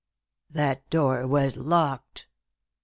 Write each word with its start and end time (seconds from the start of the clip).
"That 0.49 0.89
door 0.89 1.27
was 1.27 1.55
locked." 1.57 2.25